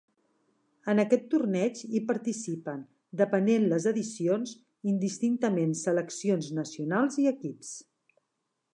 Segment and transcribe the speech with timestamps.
[0.93, 2.81] En aquest torneig hi participen,
[3.21, 4.57] depenent les edicions,
[4.95, 7.75] indistintament seleccions nacionals i equips.